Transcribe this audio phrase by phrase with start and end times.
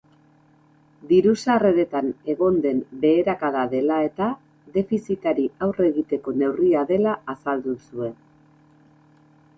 [1.09, 4.31] Diru-sarreretan egon den beherakada dela-eta,
[4.79, 8.17] defizitari aurre egiteko neurria dela azaldu zuen.